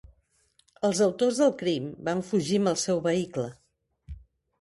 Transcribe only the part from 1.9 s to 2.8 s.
van fugir amb el